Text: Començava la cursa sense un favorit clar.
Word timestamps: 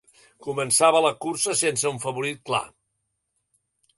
Començava 0.45 1.01
la 1.05 1.11
cursa 1.25 1.55
sense 1.59 1.91
un 1.93 2.01
favorit 2.05 2.41
clar. 2.51 2.65